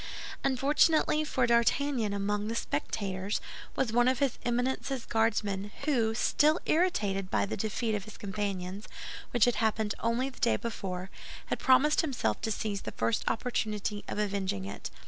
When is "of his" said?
4.07-4.39, 7.93-8.17